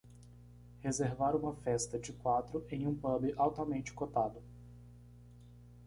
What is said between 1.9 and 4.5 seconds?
de quatro em um pub altamente cotado